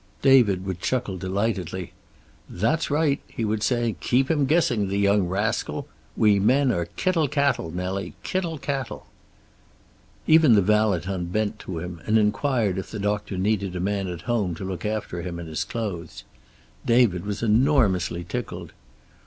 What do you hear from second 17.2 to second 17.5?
was